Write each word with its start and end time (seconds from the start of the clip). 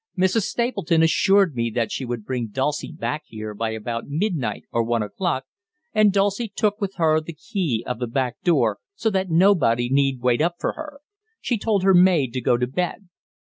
Mrs. 0.17 0.45
Stapleton 0.45 1.03
assured 1.03 1.53
me 1.53 1.69
that 1.75 1.91
she 1.91 2.05
would 2.05 2.25
bring 2.25 2.47
Dulcie 2.47 2.91
back 2.91 3.21
here 3.27 3.53
by 3.53 3.69
about 3.69 4.05
midnight 4.07 4.63
or 4.71 4.81
one 4.81 5.03
o'clock, 5.03 5.45
and 5.93 6.11
Dulcie 6.11 6.47
took 6.47 6.81
with 6.81 6.95
her 6.95 7.21
the 7.21 7.33
key 7.35 7.83
of 7.85 7.99
the 7.99 8.07
back 8.07 8.41
door, 8.41 8.79
so 8.95 9.11
that 9.11 9.29
nobody 9.29 9.89
need 9.91 10.21
wait 10.23 10.41
up 10.41 10.55
for 10.57 10.73
her 10.73 11.01
she 11.39 11.55
told 11.55 11.83
her 11.83 11.93
maid 11.93 12.33
to 12.33 12.41
go 12.41 12.57
to 12.57 12.65
bed. 12.65 13.09